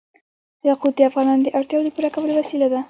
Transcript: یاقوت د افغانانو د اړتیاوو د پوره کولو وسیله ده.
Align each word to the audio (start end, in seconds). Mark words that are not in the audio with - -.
یاقوت 0.67 0.93
د 0.97 1.01
افغانانو 1.09 1.45
د 1.45 1.49
اړتیاوو 1.57 1.85
د 1.87 1.89
پوره 1.95 2.09
کولو 2.15 2.33
وسیله 2.39 2.67
ده. 2.73 2.79